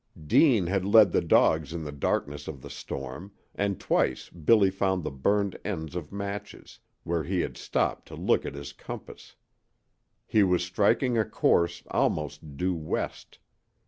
[0.25, 5.03] Deane had led the dogs in the darkness of the storm, and twice Billy found
[5.03, 9.35] the burned ends of matches, where he had stopped to look at his compass.
[10.25, 13.37] He was striking a course almost due west.